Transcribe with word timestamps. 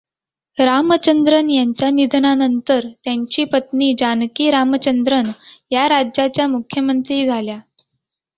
रामचंद्रन 0.57 1.49
यांच्या 1.49 1.89
निधनानंतर 1.89 2.87
त्यांची 3.03 3.43
पत्नी 3.43 3.93
जानकी 3.97 4.49
रामचंद्रन 4.51 5.31
या 5.71 5.87
राज्याच्या 5.89 6.47
मुख्यमंत्री 6.47 7.25
झाल्या. 7.27 7.59